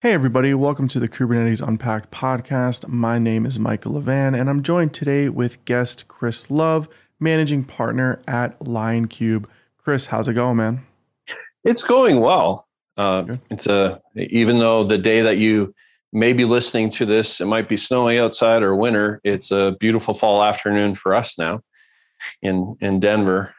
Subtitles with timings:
[0.00, 2.86] Hey, everybody, welcome to the Kubernetes Unpacked podcast.
[2.86, 8.22] My name is Michael Levan, and I'm joined today with guest Chris Love, managing partner
[8.28, 9.46] at LionKube.
[9.76, 10.86] Chris, how's it going, man?
[11.64, 12.68] It's going well.
[12.96, 15.74] Uh, it's a even though the day that you
[16.12, 19.20] may be listening to this, it might be snowing outside or winter.
[19.24, 21.60] It's a beautiful fall afternoon for us now
[22.40, 23.52] in in Denver.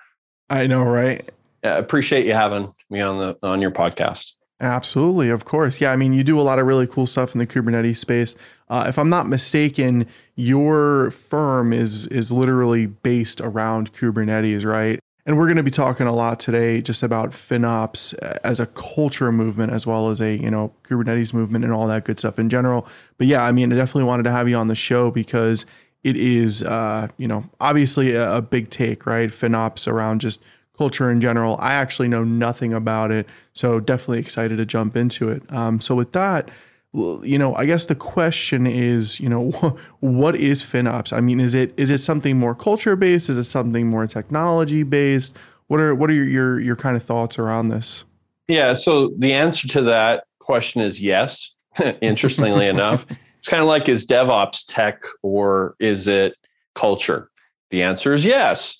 [0.49, 1.29] I know, right?
[1.65, 4.31] I appreciate you having me on the on your podcast.
[4.61, 5.79] Absolutely, of course.
[5.79, 8.35] Yeah, I mean, you do a lot of really cool stuff in the Kubernetes space.
[8.67, 10.05] Uh, if I'm not mistaken,
[10.35, 14.99] your firm is is literally based around Kubernetes, right?
[15.25, 19.31] And we're going to be talking a lot today just about FinOps as a culture
[19.31, 22.49] movement, as well as a you know Kubernetes movement and all that good stuff in
[22.49, 22.85] general.
[23.17, 25.65] But yeah, I mean, I definitely wanted to have you on the show because
[26.03, 29.29] it is, uh, you know, obviously a, a big take, right?
[29.29, 30.41] FinOps around just
[30.79, 31.57] culture in general.
[31.59, 35.43] I actually know nothing about it, so definitely excited to jump into it.
[35.51, 36.49] Um, so with that,
[36.93, 39.51] you know, I guess the question is, you know,
[39.99, 41.11] what is FinOps?
[41.11, 43.29] I mean, is it is it something more culture based?
[43.29, 45.35] Is it something more technology based?
[45.67, 48.05] What are what are your your, your kind of thoughts around this?
[48.47, 51.55] Yeah, so the answer to that question is yes.
[52.01, 53.05] Interestingly enough,
[53.37, 56.35] it's kind of like is DevOps tech or is it
[56.73, 57.29] culture?
[57.69, 58.79] The answer is yes.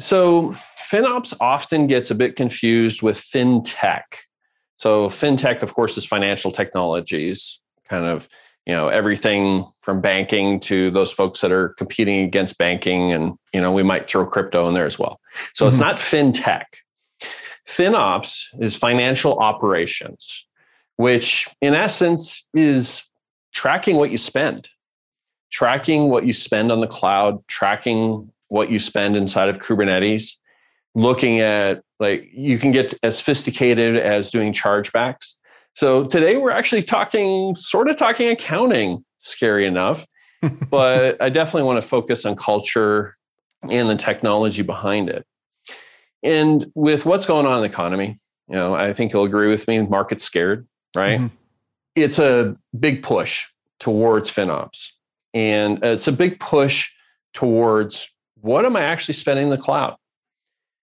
[0.00, 0.56] So
[0.90, 4.02] FinOps often gets a bit confused with FinTech.
[4.76, 8.28] So FinTech, of course, is financial technologies, kind of
[8.64, 13.60] you know everything from banking to those folks that are competing against banking, and you
[13.60, 15.20] know we might throw crypto in there as well.
[15.54, 15.72] So mm-hmm.
[15.72, 16.64] it's not FinTech.
[17.66, 20.46] FinOps is financial operations,
[20.96, 23.02] which in essence is
[23.52, 24.68] tracking what you spend,
[25.50, 30.32] tracking what you spend on the cloud, tracking what you spend inside of Kubernetes,
[30.94, 35.34] looking at like you can get as sophisticated as doing chargebacks.
[35.74, 40.06] So today we're actually talking, sort of talking accounting, scary enough,
[40.70, 43.16] but I definitely want to focus on culture
[43.68, 45.26] and the technology behind it.
[46.22, 48.16] And with what's going on in the economy,
[48.48, 50.66] you know, I think you'll agree with me, market's scared,
[50.96, 51.20] right?
[51.20, 51.34] Mm-hmm.
[51.94, 53.46] It's a big push
[53.78, 54.88] towards FinOps.
[55.34, 56.90] And it's a big push
[57.34, 58.08] towards
[58.40, 59.96] what am I actually spending the cloud?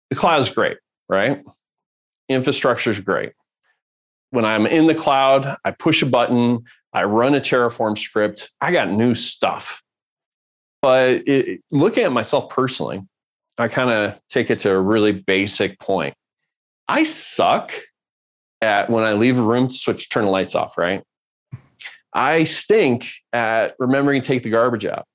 [0.09, 0.77] The cloud is great,
[1.09, 1.43] right?
[2.29, 3.33] Infrastructure is great.
[4.31, 8.71] When I'm in the cloud, I push a button, I run a Terraform script, I
[8.71, 9.83] got new stuff.
[10.81, 13.01] But it, looking at myself personally,
[13.57, 16.15] I kind of take it to a really basic point.
[16.87, 17.73] I suck
[18.61, 21.03] at when I leave a room to switch, turn the lights off, right?
[22.13, 25.05] I stink at remembering to take the garbage out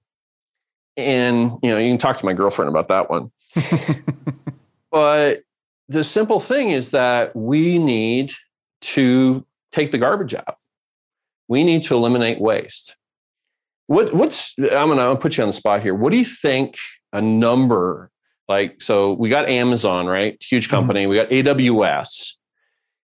[0.99, 3.31] and you know you can talk to my girlfriend about that one.
[4.91, 5.43] But
[5.89, 8.33] the simple thing is that we need
[8.81, 10.57] to take the garbage out.
[11.49, 12.97] We need to eliminate waste.
[13.87, 15.95] What what's i'm gonna put you on the spot here.
[15.95, 16.77] What do you think
[17.13, 18.11] a number
[18.47, 20.43] like so we got amazon right?
[20.43, 20.77] Huge mm-hmm.
[20.77, 21.07] company.
[21.07, 21.11] Mm-hmm.
[21.11, 22.35] we got aws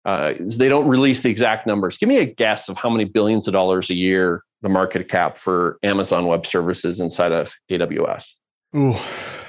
[0.05, 3.47] uh, they don't release the exact numbers give me a guess of how many billions
[3.47, 8.35] of dollars a year the market cap for Amazon Web Services inside of AWS?
[8.75, 8.95] Ooh,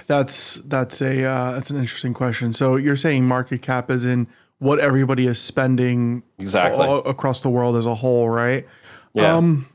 [0.07, 2.51] that's that's a uh, that's an interesting question.
[2.51, 4.27] So you're saying market cap is in
[4.59, 8.67] what everybody is spending exactly all, across the world as a whole, right?
[9.13, 9.37] Yeah.
[9.37, 9.69] Um,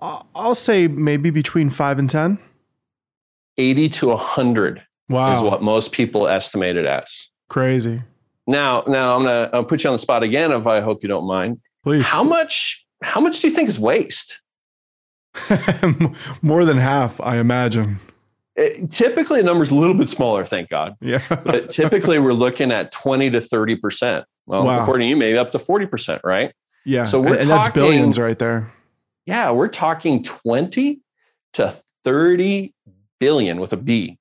[0.00, 2.38] I'll say maybe between five and ten.
[3.56, 4.82] Eighty to hundred.
[5.08, 5.32] Wow.
[5.32, 7.28] is what most people estimate it as.
[7.48, 8.02] Crazy.
[8.50, 10.50] Now, now I'm gonna I'll put you on the spot again.
[10.52, 11.60] If I hope you don't mind.
[11.84, 12.06] Please.
[12.06, 14.40] How much how much do you think is waste?
[16.42, 18.00] More than half, I imagine.
[18.56, 20.96] It, eh, typically, a number's a little bit smaller, thank God.
[21.00, 21.22] Yeah.
[21.44, 24.24] but typically, we're looking at 20 to 30%.
[24.46, 24.82] Well, wow.
[24.82, 26.52] according to you, maybe up to 40%, right?
[26.84, 27.04] Yeah.
[27.04, 28.72] So we're and, talking, that's billions right there.
[29.24, 29.52] Yeah.
[29.52, 31.00] We're talking 20
[31.52, 32.74] to 30
[33.20, 34.18] billion with a B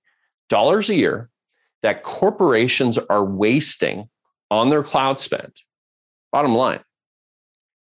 [0.49, 1.29] dollars a year
[1.81, 4.09] that corporations are wasting
[4.51, 5.53] on their cloud spend.
[6.31, 6.79] Bottom line.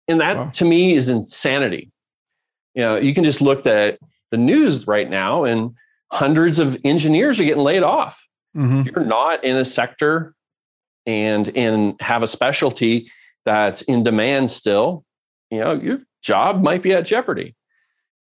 [0.09, 0.51] And that wow.
[0.51, 1.91] to me is insanity.
[2.75, 3.99] You know, you can just look at
[4.31, 5.75] the news right now and
[6.11, 8.27] hundreds of engineers are getting laid off.
[8.57, 8.81] Mm-hmm.
[8.81, 10.35] If you're not in a sector
[11.07, 13.11] and in have a specialty
[13.45, 15.05] that's in demand still,
[15.51, 17.55] you know, your job might be at jeopardy.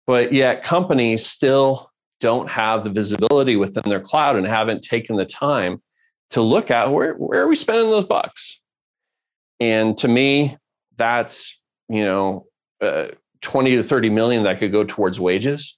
[0.06, 5.26] But yet companies still don't have the visibility within their cloud and haven't taken the
[5.26, 5.82] time
[6.32, 8.60] to look at where, where are we spending those bucks?
[9.60, 10.58] And to me,
[10.98, 11.58] that's
[11.90, 12.46] you know,
[12.82, 13.08] uh,
[13.42, 15.78] 20 to 30 million that could go towards wages.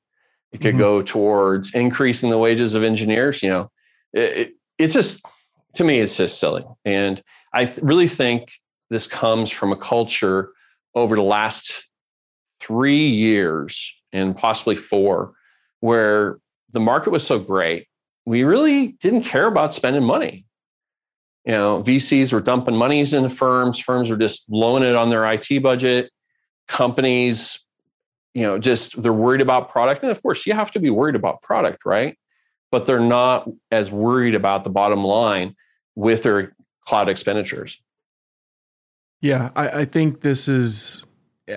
[0.51, 0.79] It could mm-hmm.
[0.79, 3.43] go towards increasing the wages of engineers.
[3.43, 3.71] You know,
[4.13, 5.23] it, it, it's just,
[5.75, 6.65] to me, it's just silly.
[6.85, 7.21] And
[7.53, 8.51] I th- really think
[8.89, 10.51] this comes from a culture
[10.95, 11.87] over the last
[12.59, 15.33] three years and possibly four,
[15.81, 16.39] where
[16.71, 17.87] the market was so great,
[18.29, 20.45] we really didn't care about spending money.
[21.45, 25.25] You know, VCs were dumping monies into firms, firms were just blowing it on their
[25.25, 26.11] IT budget.
[26.67, 27.57] Companies,
[28.35, 30.03] you know, just they're worried about product.
[30.03, 32.19] And of course, you have to be worried about product, right?
[32.69, 35.55] But they're not as worried about the bottom line
[35.95, 36.55] with their
[36.85, 37.81] cloud expenditures.
[39.21, 41.03] Yeah, I, I think this is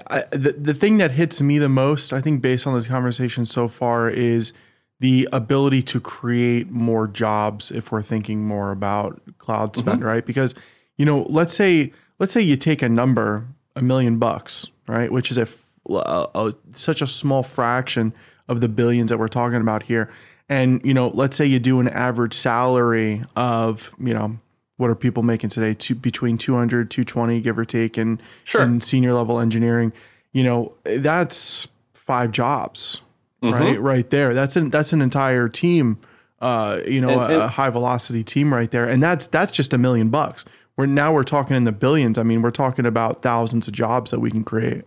[0.06, 2.14] I, the the thing that hits me the most.
[2.14, 4.54] I think based on this conversation so far is
[5.02, 10.06] the ability to create more jobs if we're thinking more about cloud spend, mm-hmm.
[10.06, 10.24] right?
[10.24, 10.54] Because
[10.96, 13.44] you know, let's say let's say you take a number,
[13.74, 15.48] a million bucks, right, which is a,
[15.90, 18.14] a, a such a small fraction
[18.46, 20.08] of the billions that we're talking about here.
[20.48, 24.38] And you know, let's say you do an average salary of you know
[24.76, 25.74] what are people making today?
[25.74, 27.96] Two, between 200, 220, give or take,
[28.44, 28.62] sure.
[28.62, 29.92] in senior level engineering.
[30.32, 33.00] You know, that's five jobs,
[33.42, 33.54] mm-hmm.
[33.54, 33.80] right?
[33.80, 34.34] Right there.
[34.34, 35.98] That's an that's an entire team.
[36.40, 39.72] Uh, you know, and, and, a, high velocity team right there, and that's that's just
[39.72, 40.44] a million bucks.
[40.76, 42.18] We're now we're talking in the billions.
[42.18, 44.84] I mean, we're talking about thousands of jobs that we can create.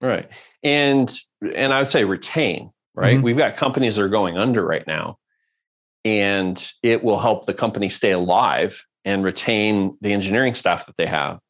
[0.00, 0.28] Right,
[0.62, 1.12] and
[1.54, 2.70] and I would say retain.
[2.94, 3.24] Right, mm-hmm.
[3.24, 5.18] we've got companies that are going under right now,
[6.04, 11.06] and it will help the company stay alive and retain the engineering staff that they
[11.06, 11.40] have.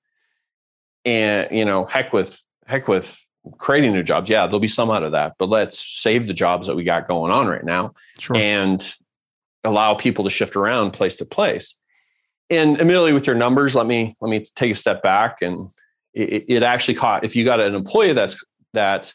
[1.05, 3.19] And you know, heck with heck with
[3.59, 4.31] creating new jobs.
[4.31, 7.09] Yeah, there'll be some out of that, but let's save the jobs that we got
[7.09, 8.37] going on right now sure.
[8.37, 8.95] and
[9.65, 11.75] allow people to shift around place to place.
[12.51, 15.71] And immediately with your numbers, let me let me take a step back and
[16.13, 18.43] it, it actually caught if you got an employee that's
[18.73, 19.15] that's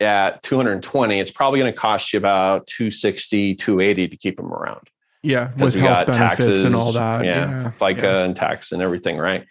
[0.00, 4.88] at 220, it's probably going to cost you about 260, 280 to keep them around.
[5.22, 7.24] Yeah, with health benefits taxes, and all that.
[7.24, 7.70] Yeah, yeah.
[7.80, 8.24] FICA yeah.
[8.24, 9.44] and tax and everything, right?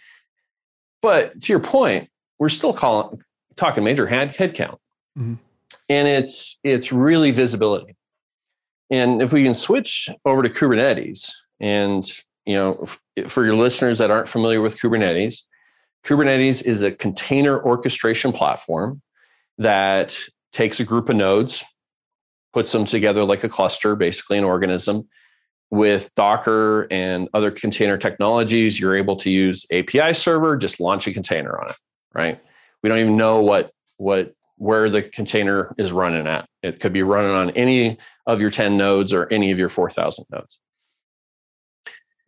[1.02, 2.10] But to your point,
[2.40, 3.22] we're still calling
[3.58, 4.78] talking major head headcount,
[5.18, 5.36] mm-hmm.
[5.90, 7.96] and it's it's really visibility.
[8.90, 12.06] And if we can switch over to Kubernetes, and
[12.46, 12.86] you know,
[13.28, 15.40] for your listeners that aren't familiar with Kubernetes,
[16.06, 19.02] Kubernetes is a container orchestration platform
[19.58, 20.18] that
[20.54, 21.64] takes a group of nodes,
[22.54, 25.08] puts them together like a cluster, basically an organism,
[25.72, 31.14] with Docker and other container technologies, you're able to use API server, just launch a
[31.14, 31.76] container on it,
[32.14, 32.40] right?
[32.86, 36.48] We don't even know what what where the container is running at.
[36.62, 37.98] It could be running on any
[38.28, 40.60] of your 10 nodes or any of your 4,000 nodes.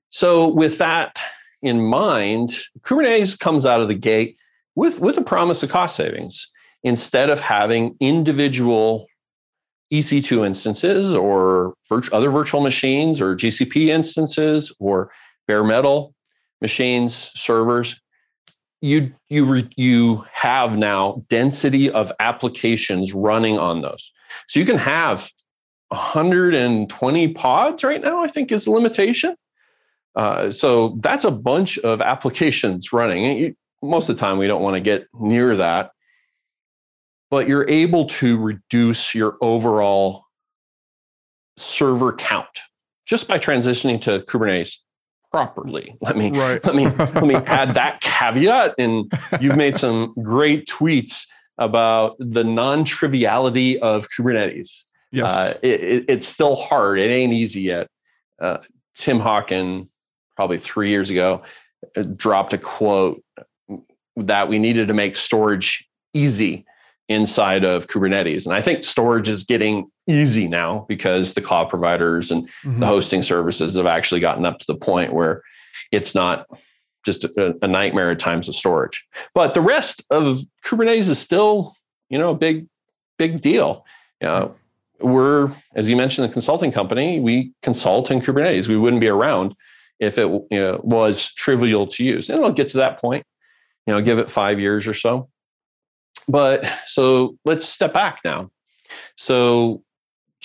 [0.10, 1.22] So with that
[1.62, 4.36] in mind, Kubernetes comes out of the gate
[4.74, 6.52] with, with a promise of cost savings.
[6.84, 9.06] Instead of having individual
[9.94, 11.76] EC2 instances or
[12.12, 15.12] other virtual machines or GCP instances or
[15.48, 16.16] bare metal
[16.62, 18.02] machines, servers,
[18.82, 24.12] you you you have now density of applications running on those.
[24.48, 25.30] So you can have
[25.90, 28.24] 120 pods right now.
[28.24, 29.36] I think is the limitation.
[30.16, 33.56] Uh, so that's a bunch of applications running.
[33.84, 35.92] Most of the time, we don't want to get near that
[37.30, 40.26] but you're able to reduce your overall
[41.58, 42.48] server count
[43.06, 44.76] just by transitioning to Kubernetes
[45.38, 45.96] properly.
[46.02, 46.64] Let me right.
[46.66, 48.74] let me let me add that caveat.
[48.80, 51.28] And you've made some great tweets
[51.60, 54.84] about the non-triviality of Kubernetes.
[55.12, 57.00] Yes, uh, it, it, it's still hard.
[57.00, 57.88] It ain't easy yet.
[58.42, 58.58] Uh,
[58.96, 59.88] Tim Hockin,
[60.36, 61.44] probably three years ago,
[61.96, 63.24] uh, dropped a quote
[64.16, 66.66] that we needed to make storage easy
[67.10, 68.46] inside of Kubernetes.
[68.46, 72.80] And I think storage is getting easy now because the cloud providers and mm-hmm.
[72.80, 75.42] the hosting services have actually gotten up to the point where
[75.92, 76.48] it's not
[77.06, 79.08] just a, a, nightmare at times of storage.
[79.34, 81.76] But the rest of Kubernetes is still,
[82.10, 82.68] you know, a big,
[83.18, 83.86] big deal.
[84.22, 84.56] You know,
[85.00, 88.68] we're, as you mentioned, the consulting company, we consult in Kubernetes.
[88.68, 89.54] We wouldn't be around
[90.00, 92.30] if it you know, was trivial to use.
[92.30, 93.26] And it'll get to that point,
[93.86, 95.30] you know, give it five years or so.
[96.28, 98.52] But so let's step back now.
[99.16, 99.84] So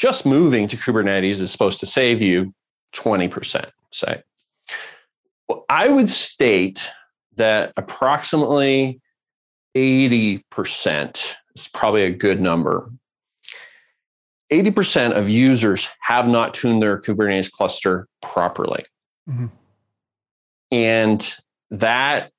[0.02, 2.52] just moving to Kubernetes is supposed to save you
[2.92, 4.20] 20%, say.
[5.48, 6.90] Well, I would state
[7.36, 9.00] that approximately
[9.76, 12.90] 80% is probably a good number.
[14.52, 18.84] 80% of users have not tuned their Kubernetes cluster properly.
[19.30, 19.46] Mm-hmm.
[20.72, 21.34] And
[21.70, 22.32] that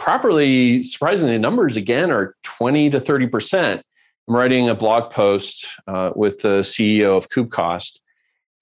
[0.00, 3.82] properly, surprisingly, numbers again are 20 to 30%.
[4.28, 8.00] I'm writing a blog post uh, with the CEO of KubeCost,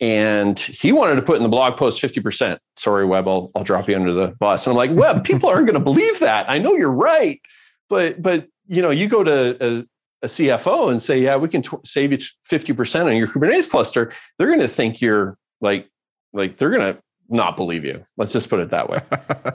[0.01, 2.59] and he wanted to put in the blog post 50%.
[2.77, 4.67] Sorry, Webb, I'll, I'll drop you under the bus.
[4.67, 6.51] And I'm like, Webb, people aren't going to believe that.
[6.51, 7.41] I know you're right,
[7.89, 9.85] but but you know, you go to a,
[10.23, 12.19] a CFO and say, yeah, we can t- save you
[12.51, 15.89] 50% on your Kubernetes cluster, they're going to think you're like,
[16.33, 18.05] like they're going to not believe you.
[18.17, 19.01] Let's just put it that way.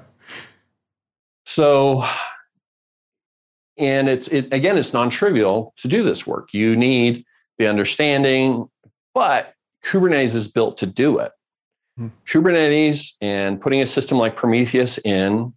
[1.46, 2.06] so,
[3.80, 6.54] and it's, it, again, it's non-trivial to do this work.
[6.54, 7.24] You need
[7.58, 8.70] the understanding,
[9.14, 9.54] but
[9.86, 11.32] Kubernetes is built to do it.
[11.98, 12.08] Hmm.
[12.28, 15.54] Kubernetes and putting a system like Prometheus in,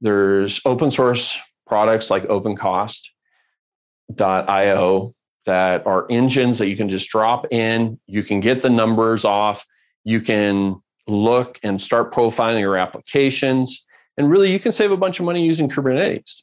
[0.00, 5.14] there's open source products like opencost.io
[5.46, 7.98] that are engines that you can just drop in.
[8.06, 9.66] You can get the numbers off.
[10.04, 13.84] You can look and start profiling your applications.
[14.16, 16.42] And really, you can save a bunch of money using Kubernetes.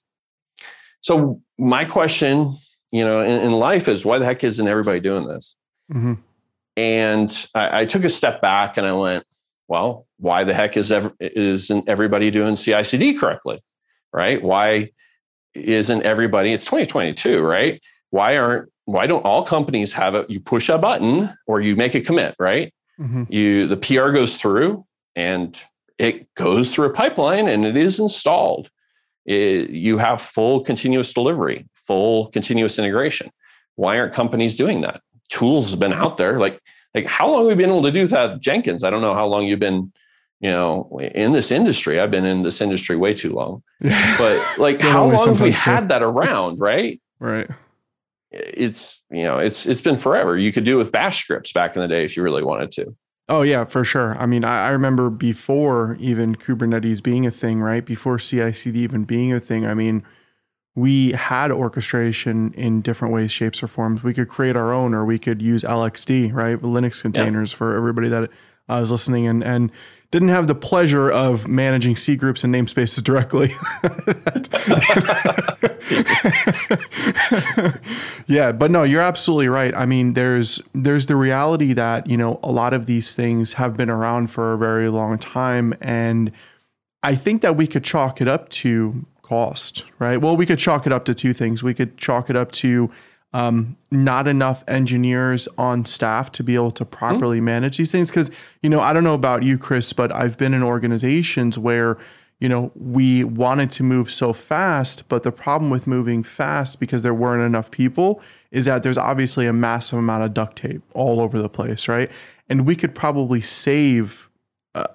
[1.01, 2.55] So, my question,
[2.91, 5.55] you know, in, in life is why the heck isn't everybody doing this?
[5.91, 6.13] Mm-hmm.
[6.75, 9.25] And I, I, took a step back and I went,
[9.67, 13.63] well, why the heck is ever, isn't everybody doing CI/CD correctly?
[14.13, 14.41] Right?
[14.41, 14.91] Why
[15.65, 20.69] isn't everybody it's 2022 right why aren't why don't all companies have it you push
[20.69, 23.23] a button or you make a commit right mm-hmm.
[23.29, 24.85] you the pr goes through
[25.15, 25.63] and
[25.97, 28.69] it goes through a pipeline and it is installed
[29.27, 33.29] it, you have full continuous delivery full continuous integration
[33.75, 36.59] why aren't companies doing that tools have been out there like
[36.95, 39.27] like how long have we been able to do that jenkins i don't know how
[39.27, 39.91] long you've been
[40.39, 43.63] you know, in this industry, I've been in this industry way too long.
[44.17, 46.59] But like, how long have we had that around?
[46.59, 47.01] Right.
[47.19, 47.49] Right.
[48.31, 50.37] It's you know, it's it's been forever.
[50.37, 52.71] You could do it with Bash scripts back in the day if you really wanted
[52.73, 52.95] to.
[53.29, 54.17] Oh yeah, for sure.
[54.17, 57.85] I mean, I, I remember before even Kubernetes being a thing, right?
[57.85, 59.65] Before CI/CD even being a thing.
[59.65, 60.03] I mean,
[60.75, 64.03] we had orchestration in different ways, shapes, or forms.
[64.03, 66.57] We could create our own, or we could use LXD, right?
[66.61, 67.57] Linux containers yeah.
[67.57, 68.23] for everybody that
[68.69, 69.71] uh, was listening, and and
[70.11, 73.51] didn't have the pleasure of managing C groups and namespaces directly.
[78.27, 79.75] yeah, but no, you're absolutely right.
[79.75, 83.75] I mean, there's there's the reality that, you know, a lot of these things have
[83.75, 86.31] been around for a very long time and
[87.03, 90.17] I think that we could chalk it up to cost, right?
[90.17, 91.61] Well, we could chalk it up to two things.
[91.63, 92.89] We could chalk it up to
[93.37, 97.45] um, not enough engineers on staff to be able to properly mm-hmm.
[97.45, 98.09] manage these things.
[98.09, 98.31] Because,
[98.63, 101.99] you know, I don't know about you, Chris, but I've been in organizations where,
[102.39, 107.03] you know, we wanted to move so fast, but the problem with moving fast because
[107.03, 111.19] there weren't enough people is that there's obviously a massive amount of duct tape all
[111.21, 112.09] over the place, right?
[112.49, 114.31] And we could probably save
[114.73, 114.87] a,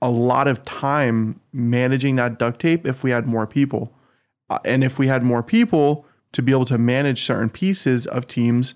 [0.00, 3.92] a lot of time managing that duct tape if we had more people.
[4.48, 8.26] Uh, and if we had more people, to be able to manage certain pieces of
[8.26, 8.74] teams,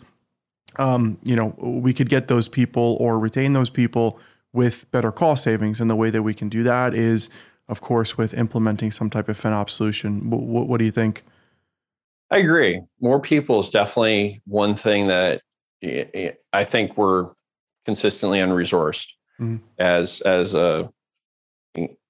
[0.78, 4.18] um, you know, we could get those people or retain those people
[4.52, 5.80] with better cost savings.
[5.80, 7.30] And the way that we can do that is,
[7.68, 10.30] of course, with implementing some type of FinOps solution.
[10.30, 11.24] What, what do you think?
[12.30, 12.82] I agree.
[13.00, 15.42] More people is definitely one thing that
[16.52, 17.30] I think we're
[17.84, 19.06] consistently unresourced
[19.38, 19.56] mm-hmm.
[19.78, 20.90] as as a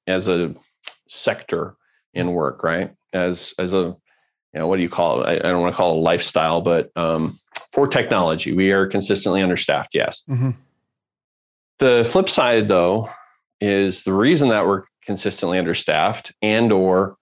[0.06, 0.54] as a
[1.08, 1.76] sector
[2.14, 2.94] in work, right?
[3.12, 3.96] As as a
[4.54, 5.26] you know, what do you call it?
[5.26, 7.38] I, I don't want to call it a lifestyle, but um,
[7.72, 9.94] for technology, we are consistently understaffed.
[9.94, 10.22] Yes.
[10.28, 10.50] Mm-hmm.
[11.80, 13.10] The flip side, though,
[13.60, 17.16] is the reason that we're consistently understaffed and or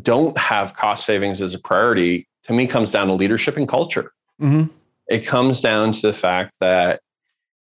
[0.00, 4.12] don't have cost savings as a priority to me comes down to leadership and culture.
[4.40, 4.72] Mm-hmm.
[5.08, 7.00] It comes down to the fact that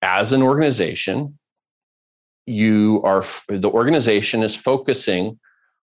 [0.03, 1.39] as an organization,
[2.47, 5.39] you are the organization is focusing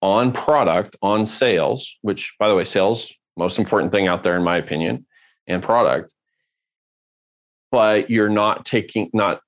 [0.02, 4.42] on product, on sales, which by the way, sales, most important thing out there, in
[4.42, 5.06] my opinion,
[5.47, 6.12] and product.
[7.71, 9.40] But you're not taking, not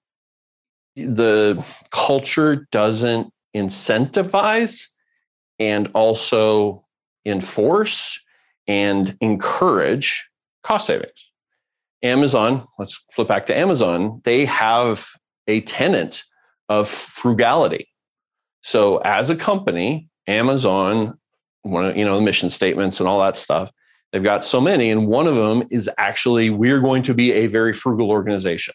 [0.96, 4.87] the culture doesn't incentivize
[5.58, 6.84] and also
[7.26, 8.18] enforce
[8.66, 10.28] and encourage
[10.62, 11.30] cost savings.
[12.02, 15.08] Amazon, let's flip back to Amazon, they have
[15.46, 16.23] a tenant
[16.68, 17.88] of frugality.
[18.62, 21.19] So, as a company, Amazon,
[21.62, 23.71] one of you know the mission statements and all that stuff.
[24.12, 27.47] They've got so many, and one of them is actually we're going to be a
[27.47, 28.75] very frugal organization.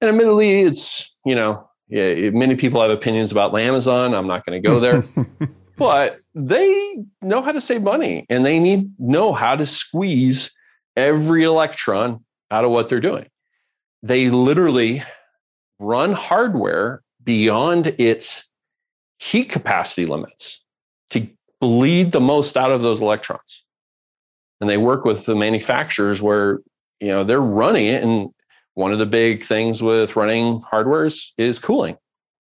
[0.00, 4.14] And admittedly, it's you know yeah, many people have opinions about Amazon.
[4.14, 5.04] I'm not going to go there,
[5.76, 10.52] but they know how to save money, and they need know how to squeeze
[10.96, 13.26] every electron out of what they're doing.
[14.02, 15.02] They literally
[15.78, 18.50] run hardware beyond its
[19.22, 20.60] heat capacity limits
[21.10, 21.28] to
[21.60, 23.62] bleed the most out of those electrons.
[24.60, 26.58] And they work with the manufacturers where,
[26.98, 28.02] you know, they're running it.
[28.02, 28.30] And
[28.74, 31.96] one of the big things with running hardwares is cooling.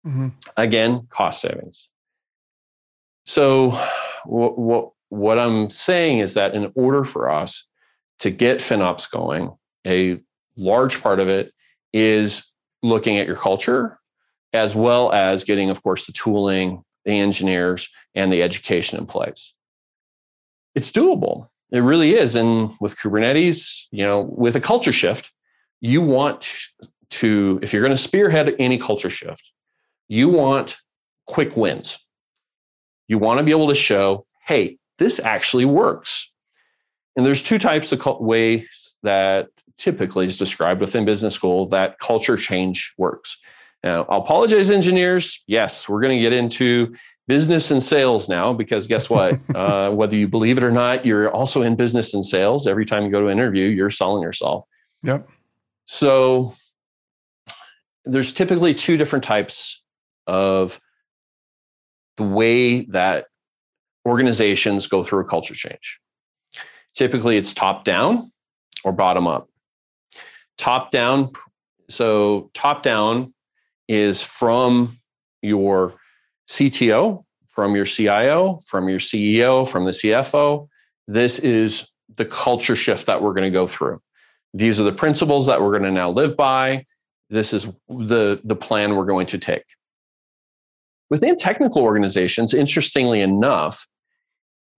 [0.06, 0.28] Mm-hmm.
[0.56, 1.88] Again, cost savings.
[3.26, 3.70] So,
[4.24, 7.66] what, what what I'm saying is that in order for us
[8.20, 9.52] to get FinOps going,
[9.86, 10.20] a
[10.56, 11.52] large part of it
[11.92, 13.97] is looking at your culture,
[14.52, 19.52] as well as getting, of course, the tooling, the engineers, and the education in place.
[20.74, 21.48] It's doable.
[21.70, 22.34] It really is.
[22.34, 25.32] And with Kubernetes, you know, with a culture shift,
[25.80, 26.50] you want
[27.10, 29.52] to, if you're going to spearhead any culture shift,
[30.08, 30.76] you want
[31.26, 31.98] quick wins.
[33.06, 36.30] You want to be able to show, hey, this actually works.
[37.16, 42.36] And there's two types of ways that typically is described within business school that culture
[42.36, 43.36] change works.
[43.84, 45.42] Now, I'll apologize, engineers.
[45.46, 46.94] Yes, we're going to get into
[47.28, 49.38] business and sales now because guess what?
[49.54, 52.66] uh, whether you believe it or not, you're also in business and sales.
[52.66, 54.64] Every time you go to an interview, you're selling yourself.
[55.04, 55.28] Yep.
[55.84, 56.54] So
[58.04, 59.80] there's typically two different types
[60.26, 60.80] of
[62.16, 63.26] the way that
[64.06, 66.00] organizations go through a culture change.
[66.94, 68.32] Typically, it's top down
[68.82, 69.48] or bottom up.
[70.56, 71.30] Top down,
[71.88, 73.32] so top down
[73.88, 74.98] is from
[75.42, 75.94] your
[76.48, 80.68] CTO, from your CIO, from your CEO, from the CFO.
[81.06, 84.00] This is the culture shift that we're going to go through.
[84.54, 86.86] These are the principles that we're going to now live by.
[87.30, 89.64] This is the, the plan we're going to take.
[91.10, 93.86] Within technical organizations, interestingly enough,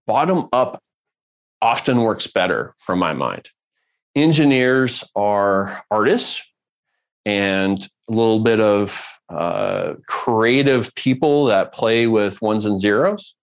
[0.07, 0.83] bottom up
[1.63, 3.49] often works better from my mind.
[4.17, 6.43] Engineers are artists
[7.25, 13.35] and a little bit of uh, creative people that play with ones and zeros,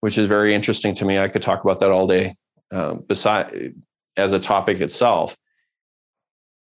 [0.00, 1.18] which is very interesting to me.
[1.18, 2.36] I could talk about that all day,
[2.70, 3.74] uh, beside
[4.16, 5.36] as a topic itself.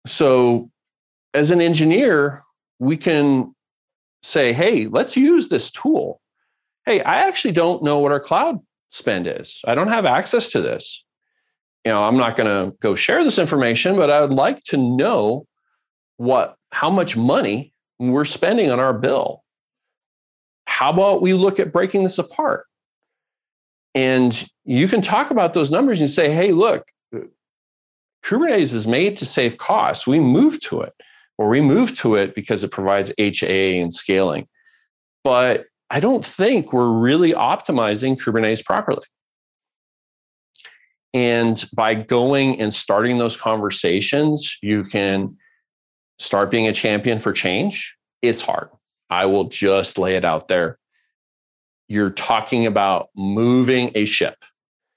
[0.06, 0.70] So,
[1.32, 2.42] as an engineer,
[2.78, 3.54] we can
[4.22, 6.20] say, "Hey, let's use this tool."
[6.84, 8.58] Hey, I actually don't know what our cloud
[8.90, 9.60] spend is.
[9.66, 11.04] I don't have access to this.
[11.84, 14.76] You know, I'm not going to go share this information, but I would like to
[14.76, 15.46] know
[16.16, 19.44] what how much money we're spending on our bill.
[20.66, 22.64] How about we look at breaking this apart?
[23.94, 26.88] And you can talk about those numbers and say, hey, look,
[28.24, 30.06] Kubernetes is made to save costs.
[30.06, 30.94] We move to it,
[31.36, 34.48] or we move to it because it provides HA and scaling.
[35.24, 39.04] But I don't think we're really optimizing Kubernetes properly.
[41.12, 45.36] And by going and starting those conversations, you can
[46.22, 47.96] start being a champion for change.
[48.22, 48.68] It's hard.
[49.10, 50.78] I will just lay it out there.
[51.88, 54.36] You're talking about moving a ship.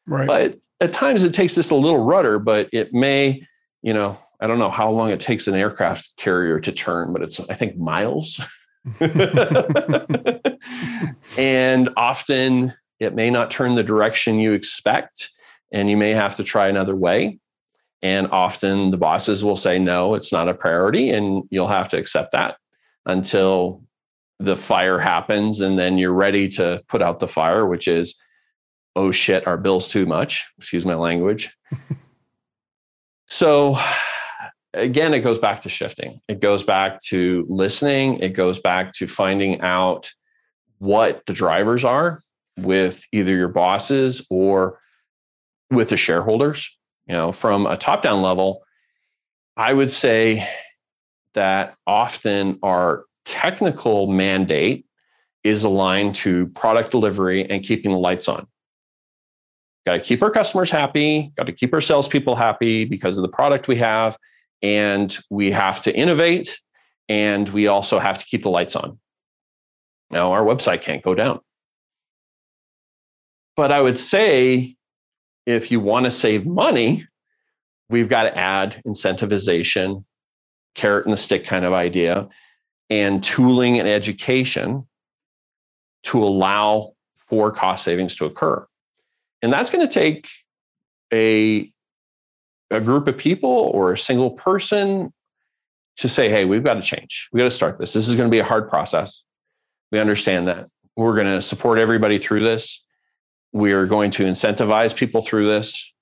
[0.07, 0.27] Right.
[0.27, 3.43] But at times it takes just a little rudder, but it may,
[3.81, 7.21] you know, I don't know how long it takes an aircraft carrier to turn, but
[7.21, 8.39] it's, I think, miles.
[11.38, 15.29] and often it may not turn the direction you expect,
[15.71, 17.39] and you may have to try another way.
[18.01, 21.97] And often the bosses will say, no, it's not a priority, and you'll have to
[21.97, 22.58] accept that
[23.05, 23.84] until
[24.39, 25.60] the fire happens.
[25.60, 28.19] And then you're ready to put out the fire, which is,
[28.95, 30.45] oh shit, our bill's too much.
[30.58, 31.55] Excuse my language.
[33.27, 33.77] so
[34.75, 36.21] again, it goes back to shifting.
[36.27, 38.19] It goes back to listening.
[38.19, 40.12] It goes back to finding out
[40.79, 42.21] what the drivers are
[42.58, 44.79] with either your bosses or
[45.71, 46.77] with the shareholders.
[47.08, 48.63] You know, from a top down level,
[49.58, 50.48] I would say
[51.34, 54.86] that often our technical mandate
[55.44, 58.48] is aligned to product delivery and keeping the lights on.
[59.86, 63.28] Got to keep our customers happy, got to keep our salespeople happy because of the
[63.28, 64.18] product we have
[64.63, 66.60] and we have to innovate
[67.08, 68.98] and we also have to keep the lights on.
[70.10, 71.39] Now, our website can't go down.
[73.56, 74.74] But I would say
[75.45, 77.08] if you want to save money,
[77.89, 80.03] we've got to add incentivization,
[80.73, 82.27] carrot and the stick kind of idea,
[82.89, 84.88] and tooling and education
[86.03, 88.65] to allow for cost savings to occur.
[89.41, 90.27] And that's going to take
[91.13, 91.71] a
[92.71, 95.13] a group of people or a single person
[95.97, 97.29] to say, hey, we've got to change.
[97.31, 97.93] We got to start this.
[97.93, 99.23] This is going to be a hard process.
[99.91, 100.69] We understand that.
[100.97, 102.84] We're going to support everybody through this.
[103.56, 105.94] We are going to incentivize people through this.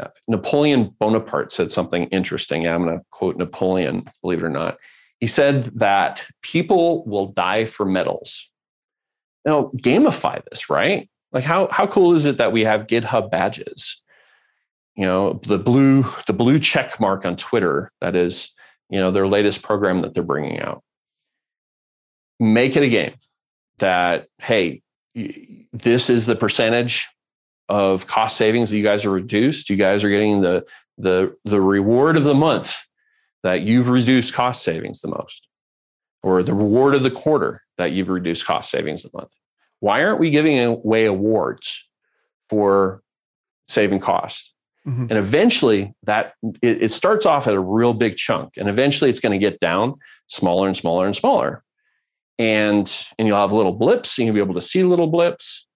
[0.00, 2.66] Uh, Napoleon Bonaparte said something interesting.
[2.66, 4.78] I'm going to quote Napoleon, believe it or not.
[5.18, 8.48] He said that people will die for medals.
[9.44, 11.10] Now, gamify this, right?
[11.32, 14.02] Like, how, how cool is it that we have GitHub badges?
[14.98, 18.52] you know the blue the blue check mark on twitter that is
[18.90, 20.82] you know their latest program that they're bringing out
[22.40, 23.14] make it a game
[23.78, 24.82] that hey
[25.72, 27.08] this is the percentage
[27.68, 29.70] of cost savings that you guys have reduced.
[29.70, 30.64] You guys are getting the
[30.96, 32.82] the the reward of the month
[33.42, 35.46] that you've reduced cost savings the most,
[36.22, 39.32] or the reward of the quarter that you've reduced cost savings the month.
[39.80, 41.88] Why aren't we giving away awards
[42.48, 43.02] for
[43.68, 44.52] saving costs?
[44.86, 45.06] Mm-hmm.
[45.10, 48.54] And eventually that it, it starts off at a real big chunk.
[48.56, 49.94] And eventually it's going to get down
[50.26, 51.62] smaller and smaller and smaller.
[52.38, 55.66] And and you'll have little blips, and you'll be able to see little blips.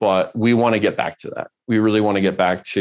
[0.00, 1.48] But we want to get back to that.
[1.68, 2.80] We really want to get back to,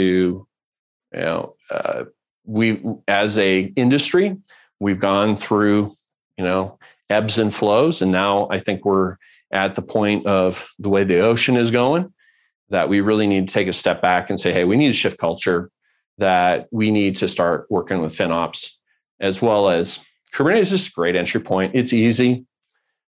[1.14, 2.06] you know, uh,
[2.46, 4.36] we as a industry,
[4.80, 5.96] we've gone through,
[6.38, 6.78] you know,
[7.10, 9.18] ebbs and flows, and now I think we're
[9.52, 12.12] at the point of the way the ocean is going
[12.70, 14.94] that we really need to take a step back and say, hey, we need to
[14.94, 15.70] shift culture,
[16.18, 18.72] that we need to start working with FinOps
[19.20, 21.74] as well as Kubernetes is a great entry point.
[21.76, 22.46] It's easy.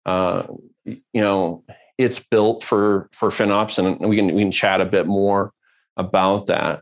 [0.06, 0.44] Uh,
[0.86, 1.64] you know,
[1.98, 5.52] it's built for for FinOps, and we can we can chat a bit more
[5.98, 6.82] about that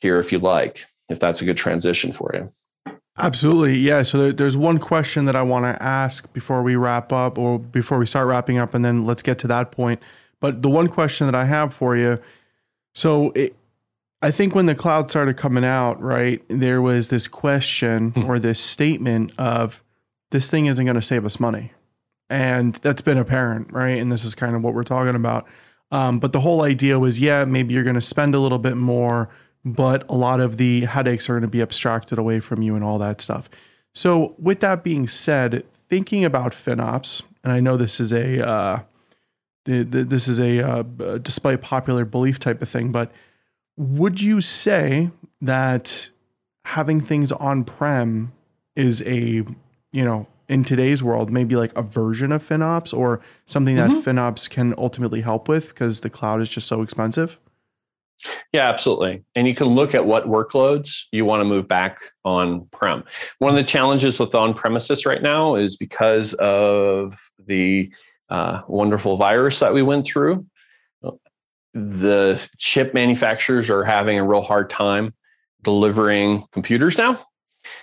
[0.00, 2.92] here if you like, if that's a good transition for you.
[3.18, 3.78] Absolutely.
[3.78, 4.02] Yeah.
[4.02, 7.58] So there, there's one question that I want to ask before we wrap up or
[7.58, 10.02] before we start wrapping up, and then let's get to that point.
[10.40, 12.20] But the one question that I have for you
[12.96, 13.54] so it,
[14.22, 18.24] I think when the cloud started coming out, right, there was this question hmm.
[18.24, 19.84] or this statement of
[20.30, 21.72] this thing isn't going to save us money.
[22.28, 23.98] And that's been apparent, right?
[23.98, 25.46] And this is kind of what we're talking about.
[25.92, 28.76] Um, but the whole idea was, yeah, maybe you're going to spend a little bit
[28.76, 29.28] more,
[29.64, 32.82] but a lot of the headaches are going to be abstracted away from you and
[32.82, 33.48] all that stuff.
[33.94, 38.80] So, with that being said, thinking about FinOps, and I know this is a uh,
[39.64, 40.82] this is a uh,
[41.18, 43.10] despite popular belief type of thing, but
[43.76, 45.10] would you say
[45.40, 46.10] that
[46.64, 48.32] having things on prem
[48.74, 49.44] is a
[49.92, 54.10] you know in today's world maybe like a version of FinOps or something that mm-hmm.
[54.10, 57.38] FinOps can ultimately help with because the cloud is just so expensive?
[58.52, 59.24] Yeah, absolutely.
[59.34, 63.04] And you can look at what workloads you want to move back on prem.
[63.38, 67.92] One of the challenges with on premises right now is because of the
[68.30, 70.46] uh, wonderful virus that we went through.
[71.74, 75.12] The chip manufacturers are having a real hard time
[75.62, 77.20] delivering computers now.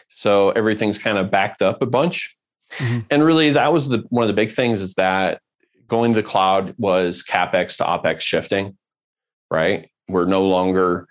[0.09, 2.35] So everything's kind of backed up a bunch.
[2.77, 2.99] Mm-hmm.
[3.09, 5.41] And really, that was the one of the big things is that
[5.87, 8.77] going to the cloud was capex to opex shifting,
[9.51, 9.89] right?
[10.07, 11.07] We're no longer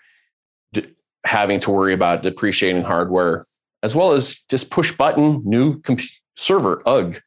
[0.72, 0.94] d-
[1.24, 3.46] having to worry about depreciating hardware,
[3.82, 6.00] as well as just push button new comp-
[6.36, 6.82] server.
[6.86, 7.20] Ugh,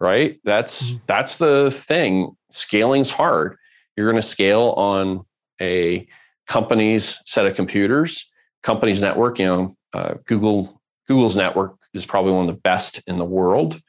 [0.00, 0.40] right?
[0.44, 0.98] That's mm-hmm.
[1.06, 2.36] that's the thing.
[2.50, 3.56] Scaling's hard.
[3.96, 5.24] You're going to scale on
[5.60, 6.06] a
[6.48, 8.28] company's set of computers,
[8.62, 9.38] company's network.
[9.38, 13.80] You know, uh, Google Google's network is probably one of the best in the world.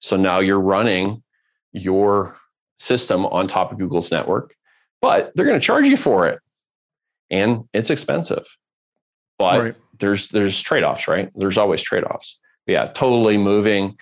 [0.00, 1.22] So now you're running
[1.72, 2.36] your
[2.78, 4.54] system on top of Google's network,
[5.00, 6.38] but they're going to charge you for it,
[7.30, 8.46] and it's expensive.
[9.38, 9.76] But right.
[9.98, 11.30] there's there's trade offs, right?
[11.34, 12.38] There's always trade offs.
[12.66, 13.96] Yeah, totally moving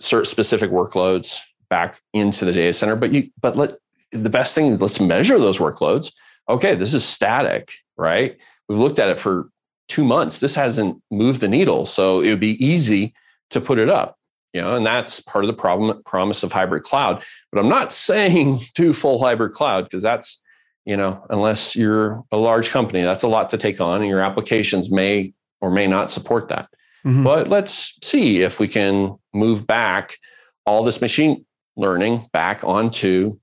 [0.00, 1.38] certain specific workloads
[1.70, 2.96] back into the data center.
[2.96, 3.74] But you, but let
[4.12, 6.12] the best thing is let's measure those workloads.
[6.48, 8.36] Okay, this is static, right?
[8.68, 9.48] We've looked at it for
[9.88, 10.40] two months.
[10.40, 13.14] This hasn't moved the needle, so it would be easy
[13.50, 14.18] to put it up.
[14.52, 17.24] You know, and that's part of the problem promise of hybrid cloud.
[17.50, 20.40] But I'm not saying do full hybrid cloud because that's
[20.84, 24.20] you know, unless you're a large company, that's a lot to take on, and your
[24.20, 26.68] applications may or may not support that.
[27.06, 27.24] Mm-hmm.
[27.24, 30.18] But let's see if we can move back
[30.66, 31.44] all this machine
[31.76, 33.38] learning back onto,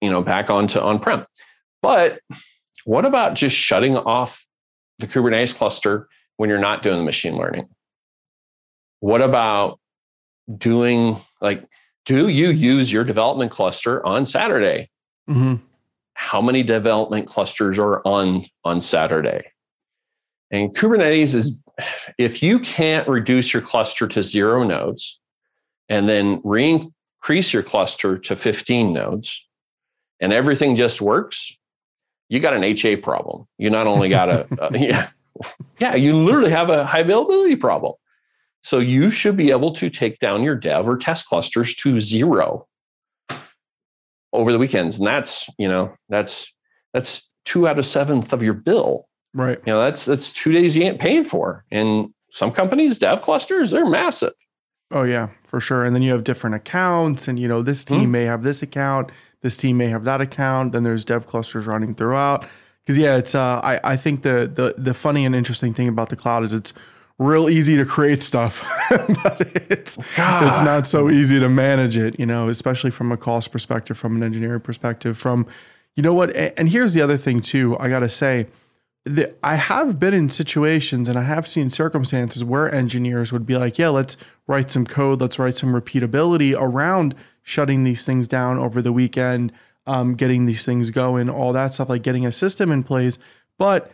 [0.00, 1.26] you know, back onto on-prem.
[1.82, 2.20] But
[2.84, 4.46] what about just shutting off
[5.00, 7.68] the Kubernetes cluster when you're not doing the machine learning?
[9.00, 9.80] What about
[10.56, 11.64] doing like,
[12.04, 14.90] do you use your development cluster on Saturday?
[15.28, 15.56] Mm-hmm.
[16.14, 19.42] How many development clusters are on on Saturday?
[20.50, 21.62] And Kubernetes is,
[22.18, 25.20] if you can't reduce your cluster to zero nodes
[25.88, 26.90] and then re
[27.22, 29.46] increase your cluster to 15 nodes
[30.20, 31.56] and everything just works,
[32.30, 33.46] you got an HA problem.
[33.58, 35.10] You not only got a, uh, yeah,
[35.78, 37.92] yeah, you literally have a high availability problem.
[38.62, 42.66] So you should be able to take down your dev or test clusters to zero
[44.32, 44.98] over the weekends.
[44.98, 46.52] And that's, you know, that's,
[46.94, 49.06] that's two out of seventh of your bill.
[49.34, 49.58] Right.
[49.66, 51.64] You know, that's that's two days you ain't paying for.
[51.70, 54.34] And some companies, dev clusters, they're massive.
[54.90, 55.84] Oh yeah, for sure.
[55.84, 58.10] And then you have different accounts, and you know, this team mm-hmm.
[58.10, 59.10] may have this account,
[59.42, 60.72] this team may have that account.
[60.72, 62.46] Then there's dev clusters running throughout.
[62.82, 66.08] Because yeah, it's uh, I I think the the the funny and interesting thing about
[66.08, 66.72] the cloud is it's
[67.18, 70.48] real easy to create stuff, but it's God.
[70.48, 72.18] it's not so easy to manage it.
[72.18, 75.46] You know, especially from a cost perspective, from an engineering perspective, from
[75.94, 76.34] You know what?
[76.34, 77.78] And here's the other thing too.
[77.78, 78.46] I gotta say,
[79.04, 83.56] that I have been in situations and I have seen circumstances where engineers would be
[83.56, 85.20] like, "Yeah, let's write some code.
[85.20, 89.52] Let's write some repeatability around shutting these things down over the weekend,
[89.86, 93.18] um, getting these things going, all that stuff, like getting a system in place."
[93.58, 93.90] But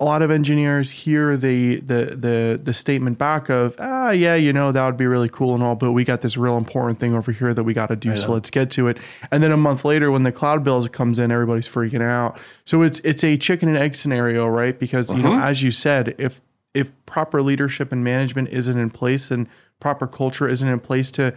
[0.00, 4.52] a lot of engineers hear the the the the statement back of ah yeah you
[4.52, 7.14] know that would be really cool and all but we got this real important thing
[7.14, 8.98] over here that we got to do so let's get to it
[9.30, 12.82] and then a month later when the cloud bill comes in everybody's freaking out so
[12.82, 15.16] it's it's a chicken and egg scenario right because uh-huh.
[15.16, 15.42] you know mm-hmm.
[15.42, 16.40] as you said if
[16.74, 21.32] if proper leadership and management isn't in place and proper culture isn't in place to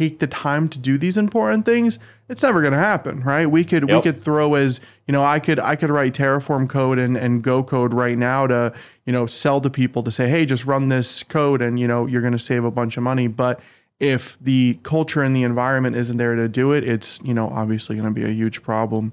[0.00, 1.98] take the time to do these important things,
[2.30, 3.44] it's never going to happen, right?
[3.46, 3.96] We could yep.
[3.96, 7.42] we could throw as you know, I could I could write Terraform code and and
[7.42, 8.72] Go code right now to
[9.04, 12.06] you know sell to people to say, hey, just run this code and you know
[12.06, 13.60] you're going to save a bunch of money, but
[13.98, 17.94] if the culture and the environment isn't there to do it, it's you know obviously
[17.96, 19.12] going to be a huge problem.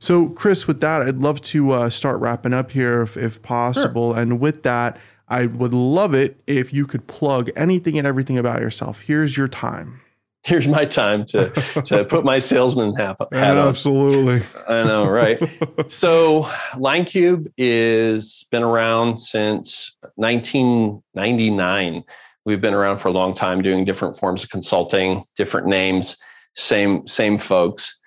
[0.00, 4.12] So, Chris, with that, I'd love to uh, start wrapping up here if, if possible.
[4.12, 4.20] Sure.
[4.20, 8.60] And with that, I would love it if you could plug anything and everything about
[8.60, 9.00] yourself.
[9.00, 10.02] Here's your time
[10.46, 11.50] here's my time to
[11.84, 13.68] to put my salesman hat, hat on.
[13.68, 14.42] Absolutely.
[14.68, 15.38] I know, right?
[15.88, 16.42] so
[16.74, 22.04] LionKube is been around since 1999.
[22.44, 26.16] We've been around for a long time doing different forms of consulting, different names,
[26.54, 28.00] same same folks.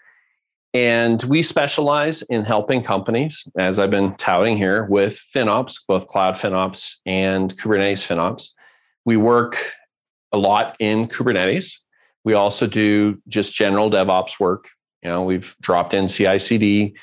[0.74, 6.36] And we specialize in helping companies, as I've been touting here, with FinOps, both cloud
[6.36, 8.50] FinOps and Kubernetes FinOps.
[9.04, 9.58] We work
[10.32, 11.74] a lot in Kubernetes
[12.30, 14.70] we also do just general DevOps work.
[15.02, 16.96] You know, we've dropped in CI/CD,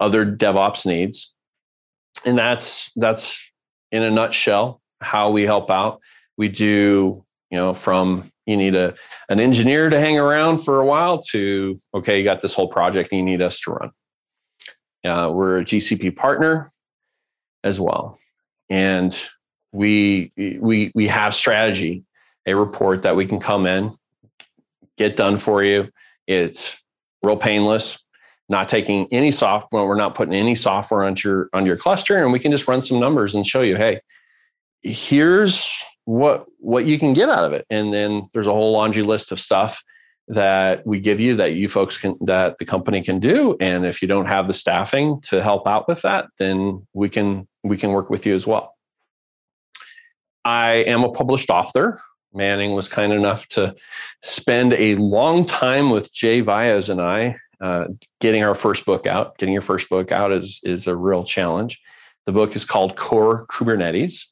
[0.00, 1.34] other DevOps needs,
[2.24, 3.38] and that's that's
[3.92, 6.00] in a nutshell how we help out.
[6.38, 8.94] We do, you know, from you need a
[9.28, 13.12] an engineer to hang around for a while to okay, you got this whole project
[13.12, 13.90] and you need us to run.
[15.04, 16.72] Uh, we're a GCP partner
[17.64, 18.18] as well,
[18.70, 19.14] and
[19.72, 22.02] we we we have strategy
[22.46, 23.96] a report that we can come in,
[24.96, 25.90] get done for you.
[26.26, 26.76] It's
[27.22, 27.98] real painless,
[28.48, 29.86] not taking any software.
[29.86, 32.80] We're not putting any software onto your on your cluster, and we can just run
[32.80, 34.00] some numbers and show you, hey,
[34.82, 35.70] here's
[36.04, 37.66] what what you can get out of it.
[37.70, 39.82] And then there's a whole laundry list of stuff
[40.30, 44.00] that we give you that you folks can that the company can do and if
[44.00, 47.90] you don't have the staffing to help out with that then we can we can
[47.90, 48.76] work with you as well
[50.44, 52.00] i am a published author
[52.32, 53.74] Manning was kind enough to
[54.22, 57.86] spend a long time with Jay Vyas and I uh,
[58.20, 59.36] getting our first book out.
[59.38, 61.80] Getting your first book out is, is a real challenge.
[62.26, 64.26] The book is called Core Kubernetes,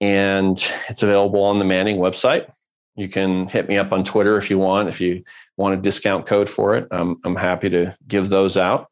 [0.00, 2.50] and it's available on the Manning website.
[2.96, 4.88] You can hit me up on Twitter if you want.
[4.88, 5.22] If you
[5.56, 8.88] want a discount code for it, um, I'm happy to give those out.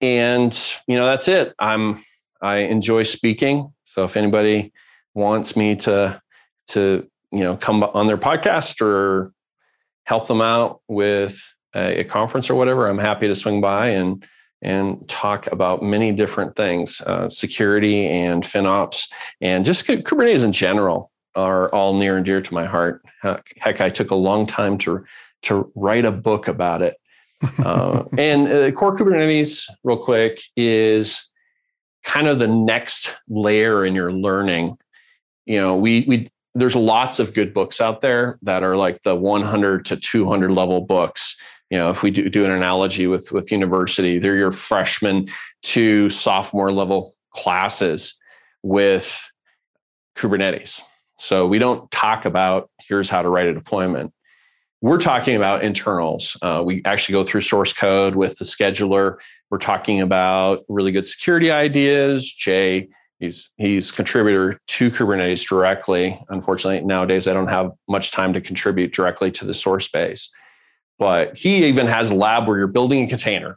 [0.00, 0.52] And
[0.86, 1.54] you know that's it.
[1.58, 2.02] I'm
[2.40, 3.72] I enjoy speaking.
[3.84, 4.72] So if anybody
[5.14, 6.20] wants me to
[6.68, 9.32] to you know come on their podcast or
[10.04, 11.40] help them out with
[11.74, 14.26] a, a conference or whatever, I'm happy to swing by and
[14.62, 19.08] and talk about many different things, uh, security and FinOps,
[19.40, 23.02] and just Kubernetes in general are all near and dear to my heart.
[23.22, 25.04] Heck, I took a long time to
[25.42, 26.96] to write a book about it.
[27.58, 31.28] Uh, and uh, core Kubernetes, real quick, is
[32.04, 34.78] kind of the next layer in your learning.
[35.44, 39.14] You know, we we there's lots of good books out there that are like the
[39.14, 41.36] 100 to 200 level books.
[41.70, 45.28] You know if we do, do an analogy with with university they're your freshman
[45.62, 48.14] to sophomore level classes
[48.62, 49.30] with
[50.14, 50.82] kubernetes.
[51.18, 54.12] So we don't talk about here's how to write a deployment.
[54.82, 56.36] We're talking about internals.
[56.42, 59.16] Uh, we actually go through source code with the scheduler.
[59.48, 62.88] We're talking about really good security ideas jay
[63.22, 66.20] he's he's contributor to Kubernetes directly.
[66.28, 70.28] Unfortunately, nowadays I don't have much time to contribute directly to the source base.
[70.98, 73.56] But he even has a lab where you're building a container,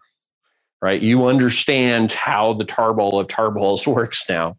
[0.82, 1.02] right?
[1.02, 4.56] You understand how the tarball of tarballs works now.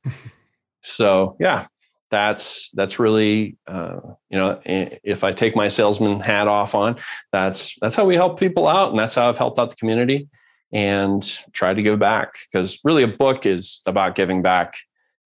[0.82, 1.66] so yeah,
[2.10, 6.96] that's that's really uh, you know if I take my salesman hat off on,
[7.32, 10.28] that's that's how we help people out, and that's how I've helped out the community
[10.72, 14.74] and try to give back because really a book is about giving back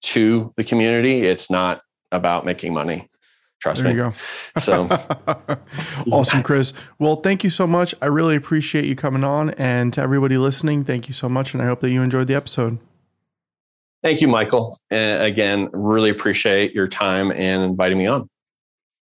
[0.01, 1.25] to the community.
[1.25, 1.81] It's not
[2.11, 3.09] about making money.
[3.59, 3.97] Trust there me.
[3.97, 4.17] There you go.
[4.61, 4.87] So
[6.11, 6.73] awesome, Chris.
[6.99, 7.93] Well, thank you so much.
[8.01, 9.51] I really appreciate you coming on.
[9.51, 11.53] And to everybody listening, thank you so much.
[11.53, 12.79] And I hope that you enjoyed the episode.
[14.03, 14.77] Thank you, Michael.
[14.89, 18.29] And again, really appreciate your time and inviting me on.